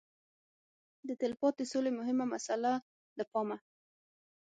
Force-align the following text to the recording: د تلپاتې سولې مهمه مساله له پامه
د 1.07 1.09
تلپاتې 1.21 1.63
سولې 1.71 1.91
مهمه 1.99 2.25
مساله 2.33 2.73
له 3.17 3.23
پامه 3.31 3.57